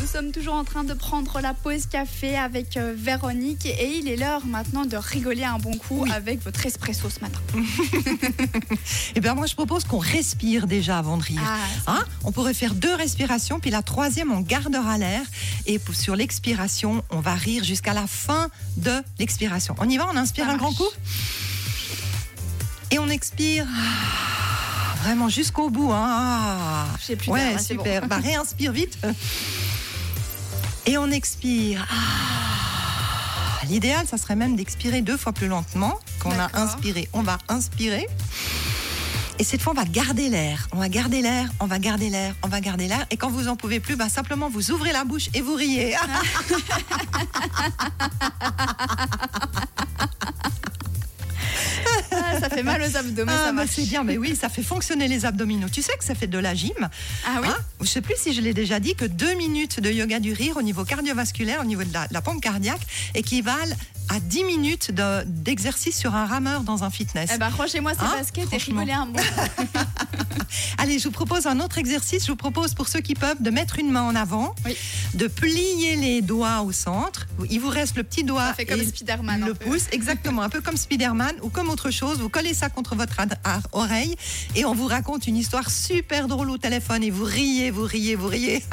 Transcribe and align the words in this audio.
Nous 0.00 0.06
sommes 0.18 0.32
toujours 0.32 0.54
en 0.54 0.64
train 0.64 0.84
de 0.84 0.92
prendre 0.92 1.40
la 1.40 1.54
pause 1.54 1.86
café 1.86 2.36
avec 2.36 2.76
euh, 2.76 2.92
Véronique 2.94 3.64
et 3.64 3.96
il 3.98 4.08
est 4.08 4.16
l'heure 4.16 4.44
maintenant 4.44 4.84
de 4.84 4.96
rigoler 4.96 5.44
un 5.44 5.56
bon 5.58 5.74
coup 5.78 6.04
avec 6.12 6.44
votre 6.44 6.66
espresso 6.66 7.08
ce 7.08 7.20
matin. 7.20 7.40
Eh 9.14 9.20
bien, 9.20 9.34
moi, 9.34 9.46
je 9.46 9.54
propose 9.54 9.84
qu'on 9.84 9.98
respire 9.98 10.66
déjà 10.66 10.98
avant 10.98 11.16
de 11.16 11.22
rire. 11.22 11.40
Ah, 11.44 11.58
Hein 11.86 12.04
on 12.24 12.32
pourrait 12.32 12.54
faire 12.54 12.74
deux 12.74 12.94
respirations, 12.94 13.60
puis 13.60 13.70
la 13.70 13.82
troisième, 13.82 14.32
on 14.32 14.40
gardera 14.40 14.98
l'air. 14.98 15.22
Et 15.66 15.78
pour- 15.78 15.94
sur 15.94 16.16
l'expiration, 16.16 17.02
on 17.10 17.20
va 17.20 17.34
rire 17.34 17.62
jusqu'à 17.64 17.94
la 17.94 18.06
fin 18.06 18.48
de 18.76 19.02
l'expiration. 19.18 19.74
On 19.78 19.88
y 19.88 19.96
va 19.98 20.08
On 20.12 20.16
inspire 20.16 20.46
Ça 20.46 20.52
un 20.52 20.56
grand 20.56 20.70
marche. 20.70 20.78
coup? 20.78 20.90
Et 22.90 22.98
on 22.98 23.08
expire. 23.08 23.66
Vraiment 25.02 25.28
jusqu'au 25.28 25.68
bout. 25.68 25.90
Hein. 25.92 26.06
Ah. 26.06 26.86
Plus 27.04 27.28
Ouais, 27.28 27.56
c'est 27.58 27.74
super. 27.74 28.02
bon. 28.02 28.06
Bah, 28.08 28.18
réinspire 28.22 28.72
vite. 28.72 28.96
Et 30.86 30.96
on 30.96 31.10
expire. 31.10 31.86
Ah. 31.90 33.64
L'idéal, 33.68 34.06
ça 34.08 34.16
serait 34.18 34.36
même 34.36 34.56
d'expirer 34.56 35.02
deux 35.02 35.16
fois 35.16 35.32
plus 35.32 35.48
lentement 35.48 35.98
qu'on 36.20 36.38
a 36.38 36.48
inspiré. 36.54 37.08
On 37.12 37.22
va 37.22 37.38
inspirer. 37.48 38.06
Et 39.38 39.44
cette 39.44 39.62
fois, 39.62 39.72
on 39.72 39.76
va 39.80 39.86
garder 39.86 40.28
l'air. 40.28 40.68
On 40.72 40.78
va 40.78 40.88
garder 40.88 41.22
l'air, 41.22 41.48
on 41.58 41.66
va 41.66 41.78
garder 41.78 42.10
l'air, 42.10 42.34
on 42.42 42.48
va 42.48 42.60
garder 42.60 42.86
l'air. 42.86 43.06
Et 43.10 43.16
quand 43.16 43.30
vous 43.30 43.48
en 43.48 43.56
pouvez 43.56 43.80
plus, 43.80 43.96
bah, 43.96 44.08
simplement 44.08 44.48
vous 44.48 44.70
ouvrez 44.70 44.92
la 44.92 45.04
bouche 45.04 45.30
et 45.34 45.40
vous 45.40 45.54
riez. 45.54 45.96
Abdos, 52.96 53.24
mais 53.24 53.32
Ah, 53.34 53.44
bah, 53.46 53.52
marche. 53.52 53.70
c'est 53.74 53.82
bien, 53.84 54.04
mais 54.04 54.16
oui, 54.18 54.36
ça 54.36 54.48
fait 54.48 54.62
fonctionner 54.62 55.08
les 55.08 55.24
abdominaux. 55.24 55.68
Tu 55.70 55.82
sais 55.82 55.96
que 55.98 56.04
ça 56.04 56.14
fait 56.14 56.26
de 56.26 56.38
la 56.38 56.54
gym. 56.54 56.72
Ah 57.26 57.38
oui 57.42 57.48
Hein 57.48 57.56
Je 57.80 57.86
sais 57.86 58.00
plus 58.00 58.14
si 58.18 58.32
je 58.32 58.40
l'ai 58.40 58.54
déjà 58.54 58.80
dit 58.80 58.94
que 58.94 59.04
deux 59.04 59.34
minutes 59.34 59.80
de 59.80 59.90
yoga 59.90 60.20
du 60.20 60.32
rire 60.32 60.56
au 60.56 60.62
niveau 60.62 60.84
cardiovasculaire, 60.84 61.60
au 61.60 61.64
niveau 61.64 61.84
de 61.84 61.92
la, 61.92 62.06
la 62.10 62.20
pompe 62.22 62.40
cardiaque, 62.40 62.80
équivalent 63.14 63.74
à 64.12 64.20
10 64.20 64.44
minutes 64.44 64.90
de- 64.92 65.24
d'exercice 65.26 65.96
sur 65.98 66.14
un 66.14 66.26
rameur 66.26 66.62
dans 66.64 66.84
un 66.84 66.90
fitness. 66.90 67.30
Eh 67.34 67.38
ben, 67.38 67.46
accrochez-moi 67.46 67.92
ces 67.94 68.00
Hein, 68.04 68.12
baskets 68.18 68.52
et 68.52 68.56
rigolez 68.58 68.92
un 68.92 69.06
bon. 69.06 69.20
Allez, 70.78 70.98
je 70.98 71.04
vous 71.04 71.10
propose 71.12 71.46
un 71.46 71.60
autre 71.60 71.78
exercice. 71.78 72.26
Je 72.26 72.30
vous 72.30 72.36
propose 72.36 72.74
pour 72.74 72.88
ceux 72.88 73.00
qui 73.00 73.14
peuvent 73.14 73.40
de 73.40 73.48
mettre 73.50 73.78
une 73.78 73.90
main 73.90 74.02
en 74.02 74.14
avant, 74.14 74.54
Oui. 74.66 74.76
de 75.14 75.28
plier 75.28 75.96
les 75.96 76.20
doigts 76.20 76.60
au 76.60 76.72
centre. 76.72 77.26
Il 77.50 77.60
vous 77.60 77.70
reste 77.70 77.96
le 77.96 78.02
petit 78.02 78.22
doigt 78.22 78.48
Ça 78.48 78.54
fait 78.54 78.66
comme 78.66 78.80
et 78.80 78.84
le 79.46 79.54
pouce, 79.54 79.84
exactement, 79.92 80.42
un 80.42 80.50
peu 80.50 80.60
comme 80.60 80.76
Spider-Man 80.76 81.36
ou 81.42 81.48
comme 81.48 81.70
autre 81.70 81.90
chose. 81.90 82.18
Vous 82.18 82.28
collez 82.28 82.52
ça 82.52 82.68
contre 82.68 82.94
votre 82.94 83.18
oreille 83.72 84.14
et 84.54 84.64
on 84.66 84.74
vous 84.74 84.86
raconte 84.88 85.26
une 85.26 85.36
histoire 85.36 85.70
super 85.70 86.28
drôle 86.28 86.50
au 86.50 86.58
téléphone 86.58 87.02
et 87.02 87.10
vous 87.10 87.24
riez, 87.24 87.70
vous 87.70 87.84
riez, 87.84 88.14
vous 88.14 88.28
riez. 88.28 88.62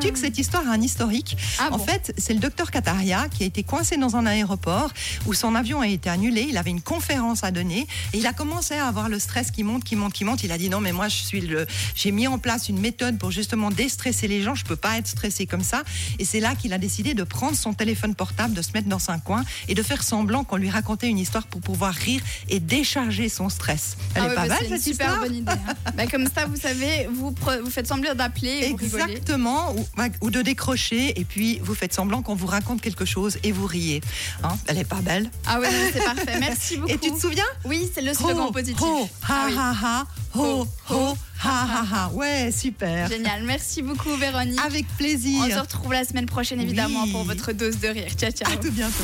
Sais-tu 0.00 0.12
que 0.12 0.18
cette 0.20 0.38
histoire 0.38 0.64
a 0.68 0.70
un 0.74 0.80
historique 0.80 1.36
Ah 1.58 1.70
En 1.72 1.78
bon 1.78 1.84
fait, 1.84 2.14
c'est 2.18 2.32
le 2.32 2.38
docteur 2.38 2.70
Kataria 2.70 3.26
qui 3.30 3.42
a 3.42 3.46
été 3.46 3.64
coincé 3.64 3.96
dans 3.96 4.14
un 4.14 4.26
aéroport 4.26 4.92
où 5.26 5.34
son 5.34 5.56
avion 5.56 5.80
a 5.80 5.88
été 5.88 6.08
annulé. 6.08 6.46
Il 6.48 6.56
avait 6.56 6.70
une 6.70 6.80
conférence 6.82 7.42
à 7.42 7.50
donner 7.50 7.80
et 8.12 8.18
il 8.18 8.26
a 8.28 8.32
commencé 8.32 8.74
à 8.74 8.86
avoir 8.86 9.08
le 9.08 9.18
stress 9.18 9.50
qui 9.50 9.64
monte, 9.64 9.82
qui 9.82 9.96
monte, 9.96 10.12
qui 10.12 10.22
monte. 10.24 10.44
Il 10.44 10.52
a 10.52 10.58
dit 10.58 10.68
non, 10.70 10.80
mais 10.80 10.92
moi, 10.92 11.08
je 11.08 11.16
suis 11.16 11.40
le. 11.40 11.66
J'ai 11.96 12.12
mis 12.12 12.28
en 12.28 12.38
place 12.38 12.68
une 12.68 12.78
méthode 12.78 13.18
pour 13.18 13.32
justement 13.32 13.70
déstresser 13.72 14.28
les 14.28 14.40
gens. 14.40 14.54
Je 14.54 14.64
peux 14.64 14.76
pas 14.76 14.98
être 14.98 15.08
stressé 15.08 15.46
comme 15.46 15.64
ça. 15.64 15.82
Et 16.20 16.24
c'est 16.24 16.38
là 16.38 16.54
qu'il 16.54 16.72
a 16.72 16.78
décidé 16.78 17.14
de 17.14 17.24
prendre 17.24 17.56
son 17.56 17.72
téléphone 17.74 18.14
portable, 18.14 18.54
de 18.54 18.62
se 18.62 18.70
mettre 18.74 18.88
dans 18.88 19.10
un 19.10 19.18
coin 19.18 19.44
et 19.66 19.74
de 19.74 19.82
faire 19.82 20.04
semblant 20.04 20.44
qu'on 20.44 20.58
lui 20.58 20.70
racontait 20.70 21.08
une 21.08 21.18
histoire 21.18 21.48
pour 21.48 21.60
pouvoir 21.60 21.92
rire 21.92 22.20
et 22.48 22.60
décharger 22.60 23.28
son 23.28 23.48
stress. 23.48 23.96
Elle 24.14 24.22
Ah 24.22 24.26
est 24.26 24.28
ouais, 24.28 24.34
pas 24.36 24.48
bah, 24.48 24.54
c'est 24.60 24.66
une 24.68 24.74
cette 24.74 24.82
super 24.82 25.06
histoire 25.08 25.26
bonne 25.26 25.34
idée. 25.36 25.50
hein. 25.52 25.74
Bah, 25.96 26.06
comme 26.06 26.28
ça, 26.32 26.46
vous 26.46 26.56
savez, 26.56 27.08
vous, 27.12 27.34
vous 27.64 27.70
faites 27.70 27.88
semblant 27.88 28.14
d'appeler. 28.14 28.66
Exactement, 28.68 29.74
ou, 29.74 29.84
ou 30.20 30.30
de 30.30 30.42
décrocher, 30.42 31.18
et 31.20 31.24
puis 31.24 31.58
vous 31.62 31.74
faites 31.74 31.92
semblant 31.92 32.22
qu'on 32.22 32.34
vous 32.34 32.46
raconte 32.46 32.80
quelque 32.80 33.04
chose 33.04 33.38
et 33.42 33.52
vous 33.52 33.66
riez. 33.66 34.00
Hein, 34.44 34.56
elle 34.66 34.78
est 34.78 34.84
pas 34.84 35.00
belle. 35.00 35.30
Ah 35.46 35.58
ouais, 35.60 35.68
c'est 35.92 36.04
parfait. 36.04 36.38
Merci 36.40 36.76
beaucoup. 36.76 36.92
Et 36.92 36.98
tu 36.98 37.12
te 37.12 37.20
souviens 37.20 37.44
Oui, 37.64 37.90
c'est 37.94 38.02
le 38.02 38.14
slogan 38.14 38.46
Ho, 38.48 38.52
positif. 38.52 38.80
ho, 38.82 39.08
ha, 39.22 39.26
Ah 39.28 39.44
oui. 39.48 39.54
ha, 39.58 39.74
ha, 39.82 40.06
ho, 40.34 40.66
ho, 40.90 41.16
ha, 41.42 41.66
ha, 41.66 41.86
ha. 41.92 42.10
Ouais, 42.14 42.50
super. 42.52 43.08
Génial. 43.08 43.42
Merci 43.44 43.82
beaucoup, 43.82 44.14
Véronique. 44.16 44.60
Avec 44.64 44.84
On 44.88 44.92
se 44.92 44.96
plaisir. 44.98 45.60
retrouve 45.60 45.92
la 45.92 46.04
semaine 46.04 46.26
prochaine, 46.26 46.60
évidemment, 46.60 47.04
Oui. 47.04 47.12
pour 47.12 47.24
votre 47.24 47.52
dose 47.52 47.78
de 47.78 47.88
rire. 47.88 48.10
Ciao, 48.16 48.30
ciao. 48.30 48.52
À 48.52 48.56
tout 48.56 48.70
bientôt. 48.70 48.94